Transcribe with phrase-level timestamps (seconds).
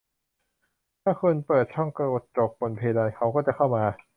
[1.03, 3.83] ถ้าคุณเปิดช่องกระจกบนเพดาน เขาก็จะเข้ามา